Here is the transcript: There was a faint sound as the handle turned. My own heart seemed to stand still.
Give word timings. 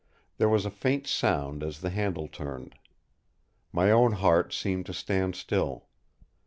There 0.39 0.49
was 0.49 0.65
a 0.65 0.71
faint 0.71 1.05
sound 1.05 1.61
as 1.61 1.81
the 1.81 1.91
handle 1.91 2.27
turned. 2.27 2.73
My 3.71 3.91
own 3.91 4.13
heart 4.13 4.51
seemed 4.51 4.87
to 4.87 4.95
stand 4.95 5.35
still. 5.35 5.89